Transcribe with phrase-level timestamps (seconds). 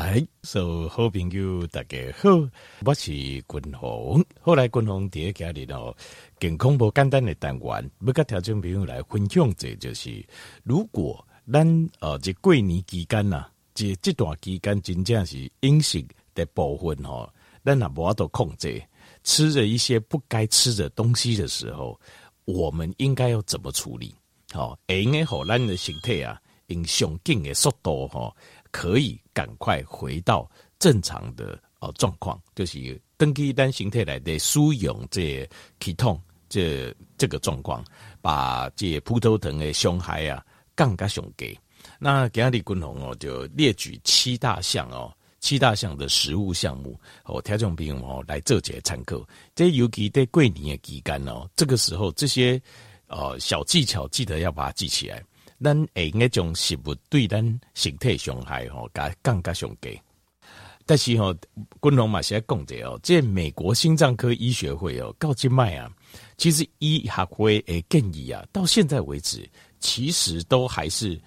[0.00, 2.30] 哎，所、so, 好朋友大家好，
[2.86, 4.24] 我是君鸿。
[4.40, 5.94] 后来君鸿第一家里哦，
[6.38, 10.24] 健康不简单的单元，要跟听众朋友来分享这就是，
[10.64, 13.44] 如果咱呃这过年期间呐，
[13.74, 16.02] 这这段期间真正是饮食
[16.34, 17.30] 的部分吼，
[17.62, 18.82] 咱也无法度控制，
[19.22, 22.00] 吃着一些不该吃的东西的时候，
[22.46, 24.14] 我们应该要怎么处理？
[24.50, 28.34] 好，应该好，咱的身体啊，用上紧的速度吼。
[28.70, 35.48] 可以赶快回到正常的哦状况，就是登记单形态来的输用这
[35.78, 37.84] 体痛这这个状况，
[38.20, 40.44] 把这葡萄藤的伤害啊
[40.76, 41.58] 降加上低。
[41.98, 49.20] 那今日君红哦就列举七大项哦，七大项的食物项目哦，听众朋友哦来做这参考。
[49.54, 52.60] 这尤其在过年的期间哦，这个时候这些
[53.06, 55.22] 呃小技巧记得要把它记起来。
[55.62, 60.00] 咱会用一种食物对咱身体伤害吼，加更加上低。
[60.86, 61.32] 但是吼，
[61.82, 65.88] 君鸿嘛是在讲者哦，这美国心脏科医学会哦，告诫麦啊，
[66.36, 69.48] 其实医学会诶建议啊，到现在为止，
[69.78, 71.20] 其实都还是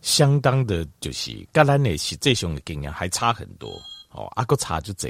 [0.00, 3.78] 相当的，就是跟咱的实际上的经验还差很多
[4.10, 5.08] 哦，啊个差就这。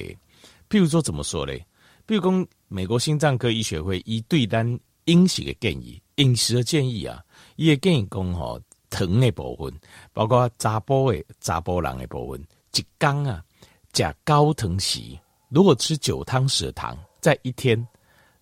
[0.69, 1.65] 譬如说怎么说嘞？
[2.07, 4.67] 譬如讲美国心脏科医学会伊对咱
[5.05, 7.24] 饮食的建议，饮食的建议啊。
[7.57, 8.61] 伊会建议讲吼，
[8.91, 9.73] 糖的部分，
[10.13, 12.41] 包括查甫的查甫人的部分，
[12.73, 13.45] 一天啊，
[13.93, 15.01] 食高糖时，
[15.49, 17.87] 如果吃九汤匙的糖，在一天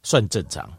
[0.02, 0.70] 算正常。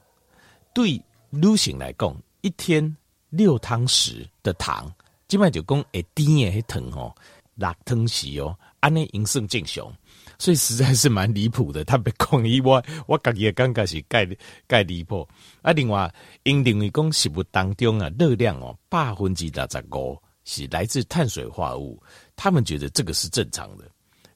[0.74, 2.96] 对女性来讲，一天
[3.30, 4.92] 六汤匙的糖，
[5.28, 7.16] 基本上就讲会甜的迄糖吼，
[7.56, 9.92] 六汤匙哦，安尼应算正常。
[10.40, 14.28] 所以实在是蛮离谱的，他被抗议我，我感觉刚开始盖
[14.68, 15.28] 盖离谱。
[15.62, 22.02] 啊，另外，因认为讲食物当中啊，热量哦，百分之六十五是来自碳水化合物，
[22.36, 23.86] 他们觉得这个是正常的，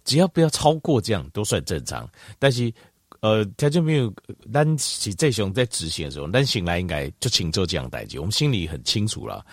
[0.06, 2.10] 只要不要超过这样都算正常。
[2.40, 2.74] 但是，
[3.20, 4.14] 呃，他就没有，
[4.54, 9.46] 咱实际上在执行的时候，咱醒来应该就请做这样代志，我们心里很清楚了，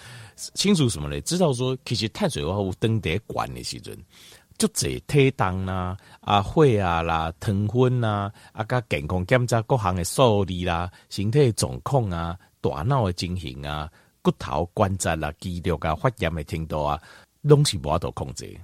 [0.55, 1.21] 清楚什么呢？
[1.23, 3.99] 知道说其实碳水化合物登得管的时阵。
[4.57, 13.91] 就这体重啦、啊血啊啦、糖分啊、啊加健康检查各项的数字啦、身体状况啊、大脑的情形啊、
[14.23, 17.01] 骨头关节啦、肌肉啊、发炎的程度啊，
[17.43, 18.57] 拢是无法度控制。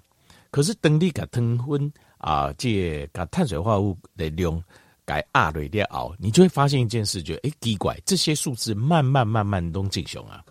[0.52, 4.62] 可是当你甲糖分啊，这个碳水化合物的量
[5.04, 10.44] 改压落了后，你就会发现一件事，就诶奇怪，这些数字慢慢慢慢拢正常啊。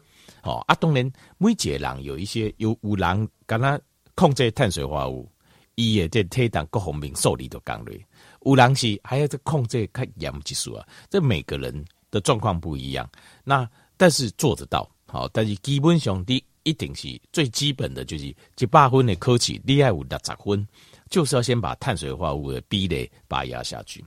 [0.44, 3.80] 哦啊，当然每一个人有一些有有人敢若。
[4.20, 5.32] 控制碳水化合物，
[5.76, 8.06] 伊也在体重各方面受力都降锐。
[8.42, 13.10] 有人是还要在控制看盐基数啊，这每个人的状况不一样。
[13.46, 13.66] 那
[13.96, 20.68] 但是做得到，好，但是基本上你一定是最基本的就是一百分的考试，你要有六十分，
[21.10, 24.04] 就是要先把碳水化合物的比例把压下去。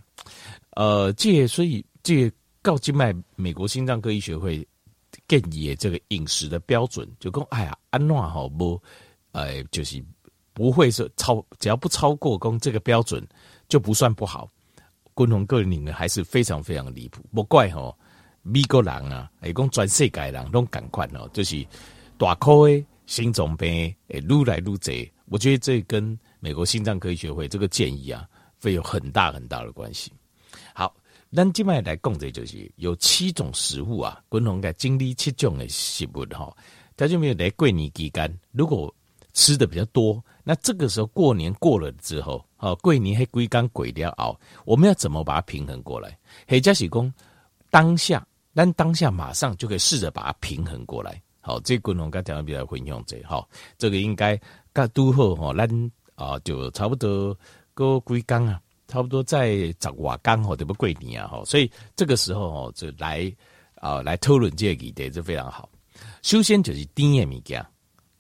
[0.72, 2.30] 呃，这所以这
[2.60, 4.62] 告静脉美国心脏科医学会
[5.26, 8.78] 建议的这个饮食的标准，就讲哎呀，安怎好不？
[9.32, 10.02] 呃，就是
[10.52, 13.26] 不会是超，只要不超过公这个标准，
[13.68, 14.48] 就不算不好。
[15.14, 17.94] 共同个人里面还是非常非常离谱，不怪吼，
[18.42, 21.66] 美国人啊，一共全世界人都赶快哦，就是
[22.16, 24.94] 大口的心脏病诶，愈来愈多。
[25.26, 28.26] 我觉得这跟美国心脏科医学会这个建议啊，
[28.60, 30.10] 会有很大很大的关系。
[30.74, 30.94] 好，
[31.28, 36.54] 那今麦来讲这就是有七种食物啊，共同在经历七种的食物哈，
[36.96, 38.94] 他就没有来过年期间，如果
[39.32, 46.18] 吃的比较多，那这个时候过年过了之后，哦，过年还归刚鬼要熬，我们要怎么把它平衡过来？
[46.46, 47.12] 黑加喜功
[47.70, 51.20] 当下，但当下马上就可以试着把它平衡过来。
[51.40, 53.48] 好，这个我刚讲的比较混用这，好，
[53.78, 54.38] 这个应该
[54.72, 57.36] 刚都后哈，咱啊就差不多
[57.74, 63.34] 过归刚啊，差不多在十瓦刚好，对不过年啊，哈，所以这个时候哦，就来
[63.76, 65.68] 啊来讨论这个议题就非常好。
[66.20, 67.64] 首先就是甜的物件。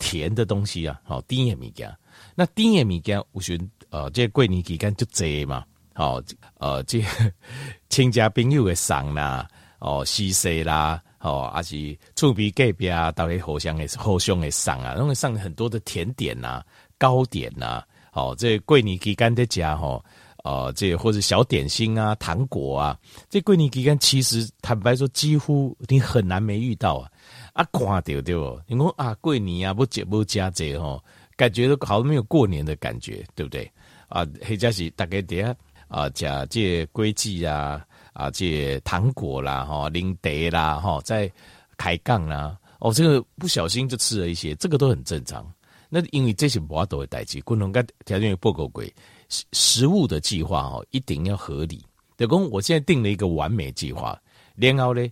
[0.02, 1.88] 甜的东西啊，好甜的物件。
[2.34, 3.56] 那甜的物件，我选
[3.90, 5.64] 呃，这过年期间就多嘛，
[5.94, 6.20] 好
[6.58, 7.00] 呃，这
[7.88, 9.46] 亲家朋友的送啦，
[9.78, 16.66] 哦，西式啦，哦，还是厝边隔壁啊，大家互相的互相的送啊，因为送很多的甜点呐、啊、
[16.98, 20.04] 糕点呐、啊，好，这过年期间的家吼，
[20.42, 22.98] 呃，这或者小点心啊、糖果啊，
[23.30, 27.08] 这过年期间其实坦白说，几乎你很难没遇到啊。
[27.52, 28.60] 啊，看到对不？
[28.66, 31.02] 你说啊，过年啊，不节不佳节吼，
[31.36, 33.70] 感觉都好像没有过年的感觉，对不对？
[34.08, 35.54] 啊，或者是大概底下
[35.88, 41.30] 啊，食这龟记啊，啊，借糖果啦，哈，零茶啦，哈，在
[41.76, 45.46] 开杠啦，哦，这个不小心就吃了一些，这个都很正常。
[45.88, 48.82] 那因为这些无法度的代志，共同跟条件有报告过，
[49.28, 51.84] 食食物的计划哦，一定要合理。
[52.16, 54.18] 就讲我现在定了一个完美计划，
[54.56, 55.06] 然后呢，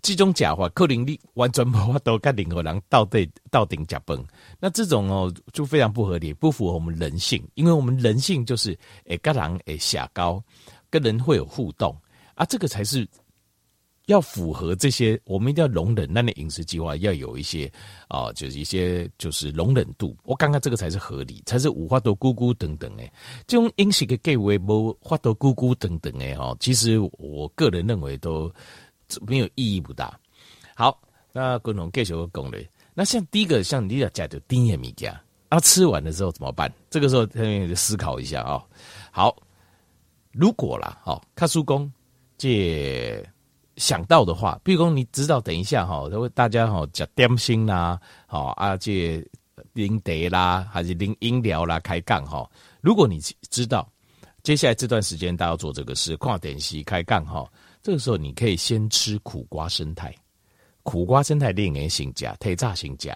[0.00, 4.24] 这种假话可能你完全无法度跟任何人到对到顶假崩，
[4.60, 10.42] 那这种哦就非常不合理，不符合我们人性，因为我们人性就是诶，跟人诶下高，
[10.90, 11.96] 跟人会有互动
[12.34, 13.06] 啊，这个才是。
[14.06, 16.08] 要符合这些，我们一定要容忍。
[16.12, 17.72] 那你饮食计划要有一些
[18.08, 20.14] 啊、就是一些就是容忍度。
[20.24, 23.10] 我刚刚这个才是合理，才是无法度咕咕等等诶。
[23.46, 28.52] 这种饮食的计划无法度咕咕等等诶哈，其实我个人认为都
[29.26, 30.18] 没有意义不大。
[30.74, 31.00] 好，
[31.32, 32.68] 那共同继续讲嘞。
[32.94, 35.14] 那像第一个，像你要加的甜的物件，
[35.48, 36.72] 啊，吃完的时候怎么办？
[36.90, 38.64] 这个时候就思考一下啊、哦。
[39.10, 39.36] 好，
[40.32, 41.90] 如果啦，哦，看叔公
[42.36, 43.24] 借。
[43.78, 49.26] 想到的话，比如说你知道，等一下哈，他会大家哈讲点心啦，好啊，这
[49.72, 52.48] 零茶啦，还是零饮料啦，开杠哈。
[52.82, 53.18] 如果你
[53.48, 53.90] 知道
[54.42, 57.50] 接下来这段时间大家做这个事，跨点席开杠哈，
[57.82, 60.14] 这个时候你可以先吃苦瓜生态，
[60.82, 63.14] 苦瓜生态令人性加，太炸性加。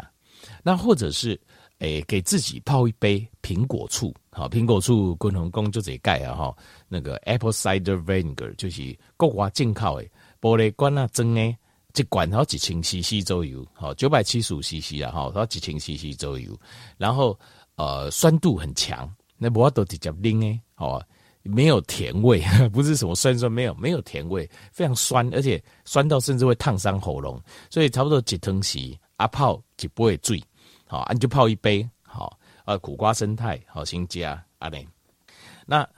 [0.62, 1.40] 那或者是
[1.78, 6.56] 诶、欸，给自己泡一杯苹果醋，好，苹果醋共同工就这盖啊哈，
[6.88, 10.08] 那个 apple cider vinegar 就是国外进口的。
[10.40, 11.56] 玻璃罐啊，装诶，
[11.94, 16.58] 一罐好几千 CC 左右，好九百七十五 CC 啊，好好几千 CC 左右。
[16.96, 17.38] 然后
[17.76, 21.02] 呃，酸度很强，那不要都直接拎诶，好，
[21.46, 27.40] 没有甜味， 不是什么酸酸，没有没有甜味，非常酸，而且酸到甚至会烫伤喉咙。
[27.70, 30.42] 所以差不多几汤匙啊泡就不会醉，
[30.86, 34.86] 好，啊你就泡一杯，好啊苦瓜生态好先加啊嘞，
[35.66, 35.88] 那。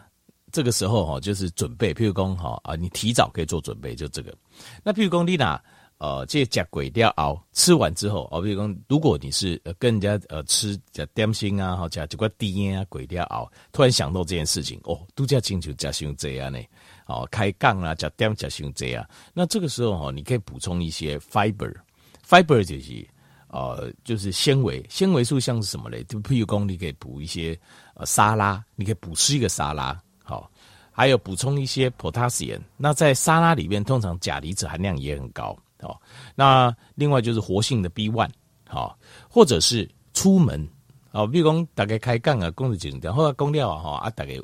[0.50, 4.34] 这个时候哈，就是准备，譬如讲哈啊，你提早可以做准备，就这个。
[4.82, 5.60] 那譬如讲你呐，
[5.98, 16.60] 呃，这些粿条熬吃完之后哦，比如讲，如果你是呃跟人家呃吃加点心啊，哈加几块甜啊，鬼掉熬，突然想到这件事情哦，度假清楚加上这样呢，
[17.06, 19.04] 哦，开杠啊，加点加上这样。
[19.34, 23.08] 那这个时候哈，你可以补充一些 fiber，fiber 就是
[23.48, 26.04] 呃就是纤维，纤维素像是什么嘞？
[26.04, 27.58] 就譬如讲，你可以补一些
[27.94, 30.00] 呃沙拉，你可以补吃一个沙拉。
[30.22, 30.48] 好，
[30.92, 32.60] 还有补充一些 potassium。
[32.76, 35.58] 那在沙拉里面，通常钾离子含量也很高。
[35.80, 36.00] 好，
[36.34, 38.30] 那另外就是活性的 B one。
[38.66, 38.98] 好，
[39.28, 40.68] 或者是出门，
[41.12, 44.38] 哦，比如讲大概开杠啊，工作紧张，或者工料啊，哈啊，大概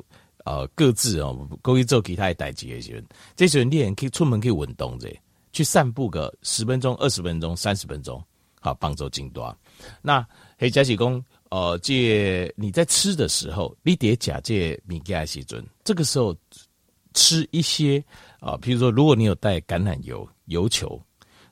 [0.45, 3.05] 呃各自哦，可以做其他的代志的时候，
[3.35, 5.09] 这时候你也可以出门可以运动着，
[5.51, 8.23] 去散步个十分钟、二十分钟、三十分钟，
[8.59, 9.55] 好帮助进多。
[10.01, 10.25] 那
[10.57, 11.23] 黑加喜工。
[11.51, 15.65] 呃，借你在吃的时候，你得假借米加西尊。
[15.85, 16.35] 这个时候
[17.13, 18.03] 吃一些
[18.41, 20.99] 啊，譬如说，如果你有带橄榄油、油球，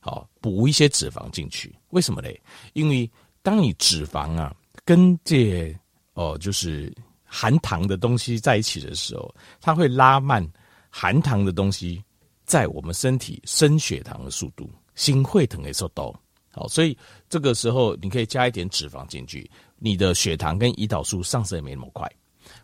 [0.04, 1.74] 好补一些脂肪进去。
[1.90, 2.40] 为什么嘞？
[2.74, 3.10] 因为
[3.42, 4.54] 当你脂肪啊
[4.84, 5.72] 跟这
[6.14, 10.46] 哦，呃，就是含糖的东西在一起的时候，它会拉慢
[10.90, 12.04] 含糖的东西
[12.46, 16.14] 在我们身体升血糖的速度，心会疼的速度。
[16.52, 16.96] 好，所以
[17.30, 19.50] 这个时候你可以加一点脂肪进去。
[19.78, 22.10] 你的血糖跟胰岛素上升也没那么快，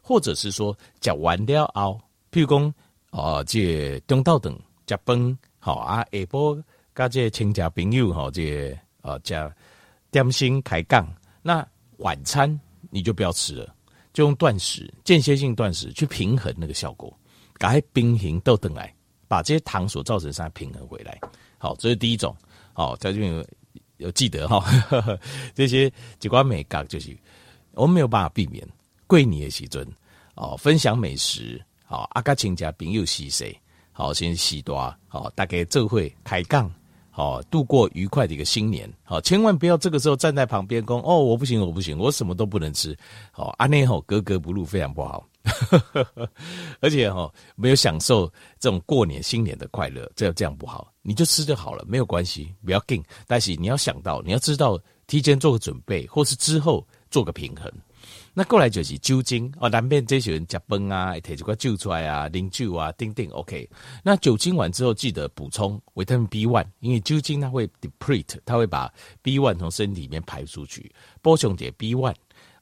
[0.02, 2.00] 或者是说吃完了后，
[2.32, 2.74] 譬如讲
[3.10, 6.64] 哦，这中道等加崩好啊，下晡
[7.00, 9.50] 跟这些亲戚朋友哈，这呃加
[10.12, 11.08] 点心开杠，
[11.42, 11.66] 那
[12.00, 12.60] 晚餐
[12.90, 13.74] 你就不要吃了，
[14.12, 17.18] 就用断食间歇性断食去平衡那个效果，
[17.54, 18.94] 改平衡豆等来，
[19.30, 21.18] 把这些糖所造成伤平衡回来。
[21.58, 22.36] 好，这是第一种。
[22.74, 23.46] 好，在这边。
[23.96, 24.64] 有记得哈，
[25.54, 27.14] 这些几关美感就是
[27.74, 28.66] 我们没有办法避免。
[29.08, 29.86] 贵你的时阵
[30.36, 33.54] 哦，分享美食好，阿嘎亲家朋友是谁？
[33.92, 34.78] 好，先喜多
[35.10, 36.72] 好，大概这会开杠
[37.20, 42.98] 哦，度过愉快的一个新年好，千万不要这个时候站在旁边说哦，我不行，我不行，我什么都不能吃
[43.30, 45.28] 好，阿内吼格格不入，非常不好。
[46.80, 48.26] 而且哈，没有享受
[48.58, 50.94] 这种过年新年的快乐，这样这样不好。
[51.02, 53.04] 你就吃就好了，没有关系，不要紧。
[53.28, 57.70] 但是你要想到，你要知道提前做个准备，或是之后做个平衡。
[58.34, 63.70] 那过来就是酒精哦，南边这些人加崩啊，提几块酒出来啊，啉酒啊，叮叮 OK。
[64.04, 70.92] 那酒精完之后，记得补充维他命 B one，因为酒精它会 deplete，它会把 B one 从身体里面排出去。
[71.22, 72.16] 补充点 B one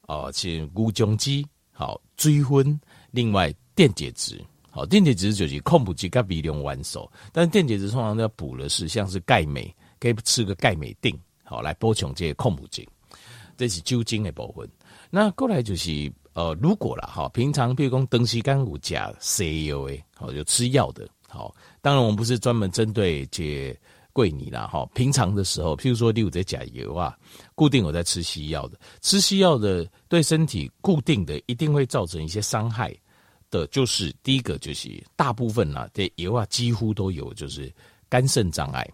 [0.04, 2.80] 哦，像乌姜鸡好，追昏，
[3.12, 4.44] 另外电解质。
[4.72, 12.88] 好，电解质就是矿物质跟微量元素，但是电解质通常要补的是像是钙镁，可以吃个钙镁錠，好来补充这些矿物质。
[13.58, 14.70] 这是酒精的部分。
[15.10, 21.08] 那过来就是呃，如果了哈，平常譬如讲长时间有吃西药的，好就吃药的。
[21.28, 23.78] 好，当然我们不是专门针对这
[24.14, 24.88] 贵你啦哈。
[24.94, 27.18] 平常的时候，譬如说你有在甲油啊，
[27.56, 32.96] 固定有在吃西药的，吃西药的对身体固定的一定会造成一些伤害
[33.50, 37.74] 的，就是第一个就是大部分啊的油啊几乎都有就是
[38.08, 38.88] 肝肾障碍，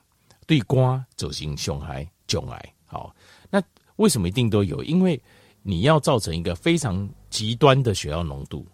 [0.48, 2.74] 对肝走形胸癌、肿癌。
[2.86, 3.16] 好，
[3.50, 3.62] 那
[3.98, 4.84] 为什么一定都有？
[4.84, 5.22] 因为
[5.64, 8.68] 你要造成一个非常极端的血药浓度，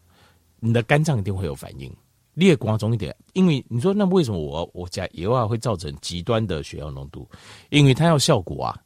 [0.59, 1.95] 你的肝脏一定会有反应。
[2.33, 7.29] 列光中一点，因为你说那为什么我我加油啊会造成极端的血药浓度？
[7.69, 8.81] 因为它要效果啊，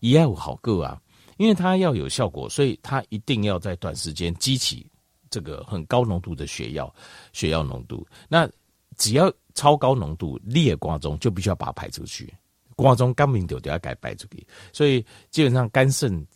[0.00, 1.00] 也要好个啊，
[1.36, 4.86] 因为它要有效果，所以它一定要在短时间激起
[5.28, 6.92] 这个很高浓度的血药
[7.32, 8.06] 血药浓度。
[8.26, 8.48] 那
[8.96, 12.32] 只要超高浓度列光中，就必须要把它排出去。
[12.74, 16.26] 光中肝病丢掉要改排出去，所以基本上肝肾。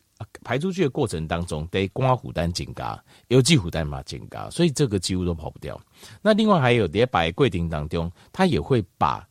[0.42, 5.80] 排出去的过程当中，得刮虎丹紧嘎，有机虎丹嘛紧嘎，所以这个几乎都跑不掉。
[6.20, 9.26] 那另外还有在白桂丁当中，它也会把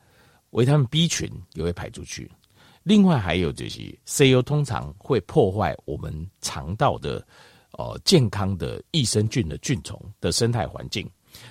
[0.51, 2.31] 维他命 B 群也会排出去。
[2.83, 7.25] 另外还有就是，C U 通常会破坏我们肠道的
[7.71, 11.05] 呃健康的益生菌的菌丛的生态环境。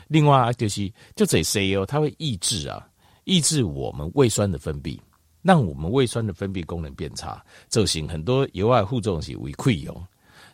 [0.09, 2.89] 另外就是就这 C U，它会抑制啊，
[3.25, 4.99] 抑制我们胃酸的分泌。
[5.47, 9.95] 让我们胃酸的分泌功能变差，造成很多有害副作用是胃溃疡。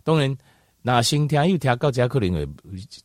[0.05, 0.37] 当然，
[0.83, 2.47] 那先听又听到这可能会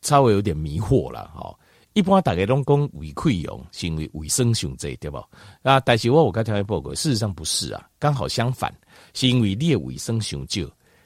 [0.02, 1.56] 稍微有点迷惑了哈。
[1.94, 5.16] 一般大家都讲胃溃疡是因为卫生上这对不？
[5.62, 8.70] 啊，但是我我刚听报告，事实上不是啊，刚好相反，
[9.14, 10.60] 是因为你的卫生上少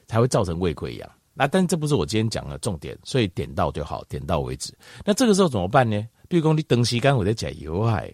[0.05, 1.09] 才会造成胃溃疡。
[1.33, 4.77] 那但这不是我今天讲的重点，所以点到就好，点到为止。
[5.05, 6.05] 那这个时候怎么办呢？
[6.27, 8.13] 比如讲你长时间我在讲有害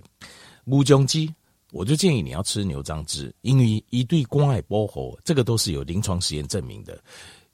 [0.66, 1.34] 乌姜鸡。
[1.72, 7.00] 我就建议你要吃牛樟芝，因为一对肝的保护，这个都是有临床实验证明的。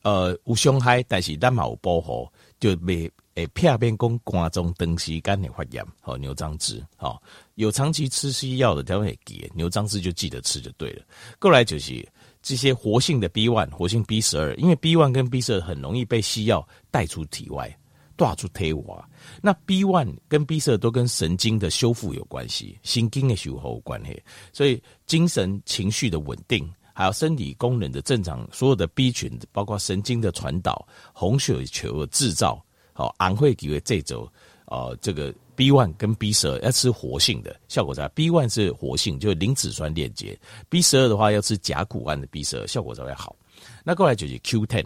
[0.04, 2.30] 呃，有伤害，但是咱嘛有保护，
[2.60, 5.84] 就被诶片边讲肝中长时间的发炎。
[6.00, 7.22] 好，牛樟芝，好，
[7.56, 11.04] 有长期吃西药的，他会给牛樟芝就记得吃就对了。
[11.40, 12.08] 过来就是
[12.44, 17.76] 这些活性的 B one，活性 B 十二，因为 B one 跟 B 十二很容易被西药带出体外。
[18.16, 18.96] 大出体外，
[19.42, 34.28] 那 B one 跟 B 十二都跟神经的修复有关系，神经的修复有关系，所以精神情绪的稳定，还有身体功能的正常，所有的 B 群，包括神经的传导、红血球的制造，好，安会给为这种，
[34.68, 40.38] 呃，这个 B one 跟 B 十二要吃活性的，效果才 B one 是活性，就是磷脂酸链接
[40.70, 43.36] ；B 十二的话要吃甲钴胺的 B 十二，效果才会好。
[43.84, 44.86] 那过来就是 Q ten，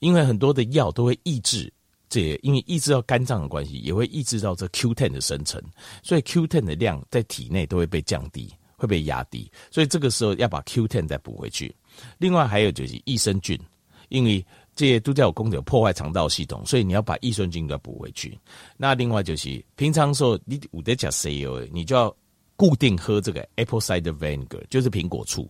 [0.00, 1.72] 因为很多的药都会抑制。
[2.08, 5.62] 这因为抑制到肝脏的关系，也会抑制到这 Q10 的生成，
[6.02, 11.74] 所以 Q10 的量在体内都会被降低，会被压低，所以这个时候要把 Q10 再补回去。
[12.16, 13.58] 另外还有就是益生菌，
[14.08, 18.38] 因为这些都叫有功能破坏肠道系统，所以你要把益生菌都要补回去。
[18.76, 22.16] 那另外就是平常时候你有得讲 CO，你就要
[22.56, 25.46] 固定喝这个 Apple cider vinegar，就是苹果醋，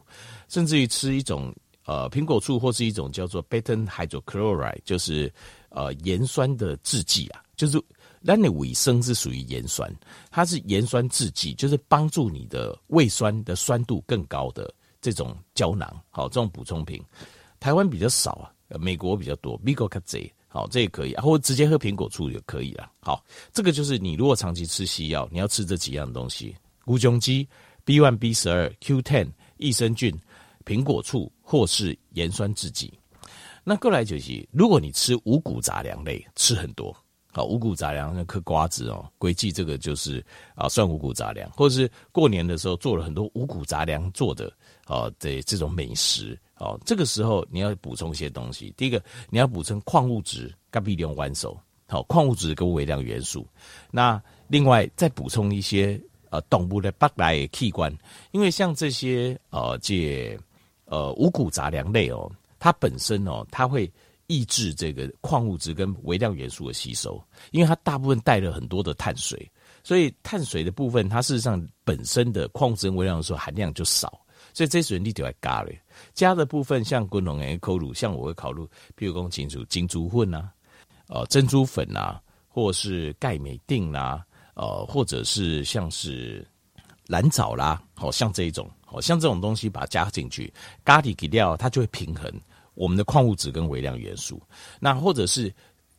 [0.48, 5.32] 甚至于吃一种呃苹果醋或是一种叫做 beta hydrochloride，就是。
[5.70, 7.80] 呃，盐酸的制剂啊，就是
[8.20, 9.92] 那你胃生是属于盐酸，
[10.30, 15.88] 它是盐酸制剂，就是帮助你的胃酸的酸度更高的这种胶囊。
[16.10, 17.02] 好，这种补充品，
[17.60, 19.60] 台湾比较少啊，美国比较多。
[19.62, 22.90] 美国卡贼，好，这也可以，或者直接喝苹果醋也可以啦。
[23.00, 26.56] 好，这个就是你如果长期吃西药，你要吃这几样东西：
[26.86, 27.46] 乌姜鸡、
[27.84, 30.12] B one、B 十二、Q ten、益生菌、
[30.64, 32.92] 苹果醋，或是盐酸制剂。
[33.68, 36.96] 那过来就是，如果你吃五谷杂粮类，吃很多，
[37.30, 44.50] 好五谷杂粮那嗑瓜子哦，归记这个就是啊，算五谷杂粮，或者是过年的时候做了很多五谷杂粮做的
[44.86, 48.72] 啊的这种美食哦，这个时候你要补充一些东西。
[48.74, 51.54] 第一个，你要补充矿物质，跟微量元素，
[51.88, 53.46] 好矿物质跟微量元素。
[53.90, 57.94] 那另外再补充一些呃动物的八大器官，
[58.30, 60.38] 因为像这些呃这
[60.86, 62.32] 呃五谷杂粮类哦。
[62.58, 63.90] 它本身哦，它会
[64.26, 69.50] 抑制这个矿物质跟微量元素的吸收，因为它大部分带了很多的碳水，
[69.82, 74.20] 所以碳水的部分它事实上本身的矿物质跟微量元素含量就少，
[74.52, 75.80] 所以这水你就要加嘞。
[76.12, 78.62] 加的部分像滚龙诶、扣乳，像我会考虑，
[78.96, 80.50] 譬如讲金珠金珠混呐，
[81.08, 84.24] 呃珍珠粉呐，或是钙镁錠啦，
[84.54, 86.46] 呃或者是像是
[87.08, 88.70] 蓝藻啦，好像这一种。
[88.90, 90.50] 好像这种东西把它加进去，
[90.82, 92.32] 咖喱给掉，它就会平衡
[92.72, 94.40] 我们的矿物质跟微量元素。
[94.80, 95.54] 那或者是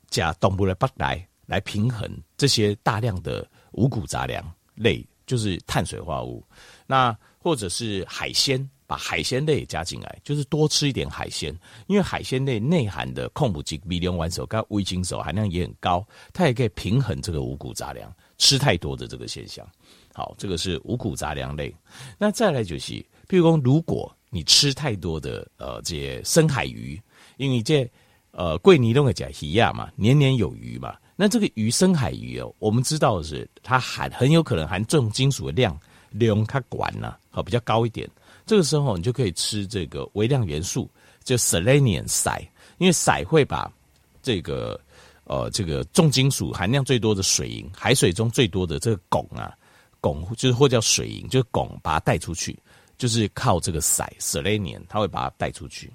[0.10, 6.44] 加动物的八来来平衡这些大量的五谷杂粮类，就是碳水化合物。
[6.88, 19.64] 那或者是海鲜把海鲜类加进来，就是多吃一点海鲜，因为海鲜类内含的矿物质、微量元素跟微晶素含量也很高，它也可以平衡这个五谷杂粮吃太多的这个现象。
[20.12, 21.74] 好，这个是五谷杂粮类。
[22.18, 22.94] 那再来就是，
[23.28, 27.00] 譬如说，如果你吃太多的呃这些深海鱼，
[27.38, 27.90] 因为这
[28.32, 30.98] 呃桂尼龙的甲鱼亚嘛，年年有余嘛。
[31.16, 35.80] 那这个鱼深海鱼哦，我们知道是它含很有可能含重金属的量
[36.12, 38.10] 量它管呢，好比较高一点。
[38.46, 40.90] 这个时候你就可以吃这个微量元素，
[41.24, 42.40] 就 selenium 硒，
[42.78, 43.72] 因为硒会把
[44.22, 44.80] 这个
[45.30, 49.56] 呃这个重金属含量最多的水银，海水中最多的这个汞啊，
[50.02, 52.58] 汞就是或叫水银，就是汞把它带出去，
[52.98, 55.94] 就是靠这个硒 selenium 它会把它带出去。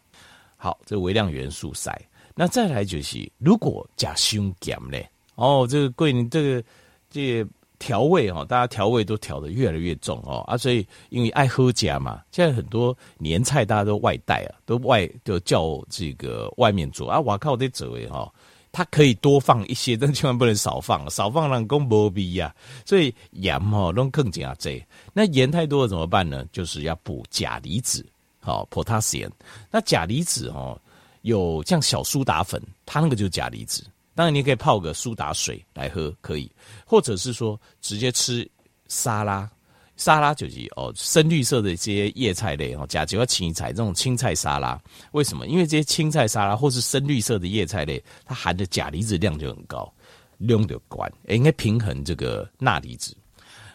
[0.57, 1.93] 好，这个微量元素硒，
[2.35, 5.07] 那再来就是如果加胸碱嘞。
[5.35, 6.64] 哦，这个桂林这个
[7.11, 7.50] 这个
[7.81, 17.19] 调味哦，大家调味都调得越来越重哦啊，所以因为爱喝家嘛，现在很多年菜大家都外带啊，都外就叫这个外面做啊。
[17.19, 18.33] 我靠，得走位哈，
[18.75, 22.52] 它可以多放一些， 但千万不能少放，少放让公没必呀。
[22.85, 26.45] 所以盐哈弄更加这，那盐太多了怎么办呢？
[26.50, 28.04] 就是要补钾离子，
[28.40, 29.31] 好 potassium。
[29.71, 30.76] 那钾离子哦，
[31.23, 33.87] 有像小苏打粉，它那个就是钾离子。
[34.16, 36.50] 当然，你可以泡个苏打水来喝，可以，
[36.85, 38.49] 或者是说直接吃
[38.88, 39.49] 沙拉，
[39.97, 44.81] 沙拉就是哦深绿色的这些叶菜类哦，加几块青菜这种青菜沙拉，
[45.13, 45.47] 为什么？
[45.47, 49.93] 因为这些青菜沙拉或是深绿色的叶菜类，它含的钾离子量就很高，
[50.39, 53.17] 量就高，应该平衡这个钠离子。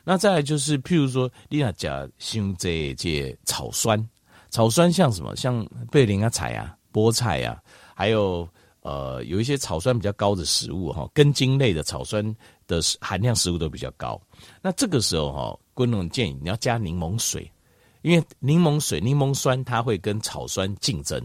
[0.04, 4.10] 那再来就是，譬如说，你那加像这些草酸，
[4.50, 5.36] 草酸像什么？
[5.36, 7.58] 像贝林啊、菜啊、菠菜啊，
[7.96, 8.48] 还有。
[8.82, 12.26] 呃，有一些草酸比较高的食物哈，根茎类的草酸
[12.70, 14.22] 的含量食物都比较高。
[14.62, 17.52] 那这个时候哈，观众建议你要加柠檬水，
[18.04, 21.22] 因为柠檬水、柠檬酸它会跟草酸竞争，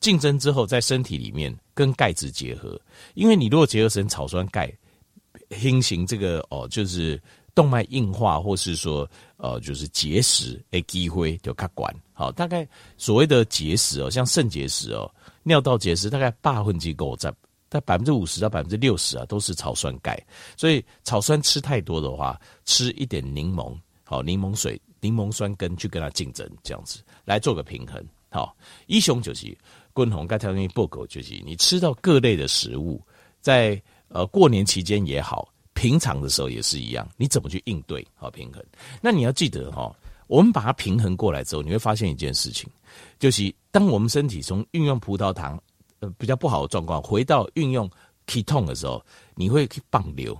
[0.00, 2.78] 竞争之后在身体里面跟钙质结合。
[3.14, 4.70] 因为你如果结合成草酸钙，
[5.50, 7.18] 形成这个哦，就是
[7.54, 11.94] 动脉硬化或是说呃，就是结石诶，机会就卡管。
[12.12, 15.10] 好，大概所谓的结石哦，像肾结石哦。
[15.44, 17.32] 尿道结石大概八分之够在，
[17.72, 20.22] 在百分之五十到百分之六十啊，都是草酸钙。
[20.58, 28.04] 所以草酸吃太多的话，吃一点柠檬，好柠檬水、柠檬酸根去跟它竞争，这样子来做个平衡。
[28.28, 28.54] 好，
[28.88, 29.56] 一雄就是
[29.94, 33.00] 滚红钙条件不够，就是你吃到各类的食物，
[33.40, 38.62] 在呃过年期间也好，平常的时候也是一样，你怎么去应对好平衡？
[39.00, 39.90] 那你要记得哈，
[40.26, 42.68] 我们把它平衡过来之后，你会发现一件事情。
[43.18, 45.58] 就是当我们身体从运用葡萄糖，
[46.18, 47.90] 比较不好的状况，回到运用
[48.26, 50.38] k e t o n 的时候，你会去棒流，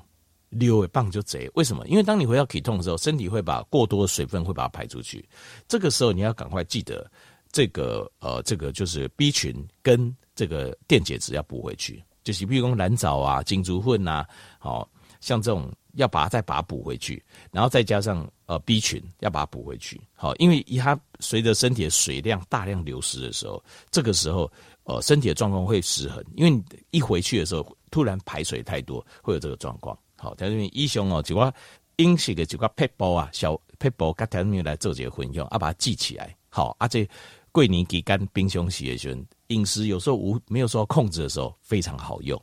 [0.49, 1.51] 流棒就贼。
[1.55, 1.87] 为什么？
[1.87, 5.29] 因为当你回到 k e t o n 的时候，身体会把过多的水分会把它排出去。
[5.67, 7.11] 这个时候你要赶快记得，
[7.51, 14.25] 这个呃这个就是 B 群跟这个电解质要补回去，就是比如说蓝藻啊、金竹混呐，
[14.59, 14.89] 好
[15.21, 15.71] 像这种。
[15.97, 24.51] 要把它再把它补回去，然后再加上呃 B 群要把它补回去，好，因为它随着身体的水量大量流失的时候，这个时候
[24.85, 29.97] 呃身体的状况会失衡，因为你一回去的时候突然排水太多，会有这个状况。
[30.17, 31.53] 好，他这边医生哦，几块
[31.97, 36.37] 饮食的几块撇步啊，小配包跟条件来做这个混用，啊把它记起来。
[36.49, 37.09] 好，啊这
[37.51, 42.41] 过年期间冰箱洗的时候，饮食有时候无没有说控制的时候，非常好用。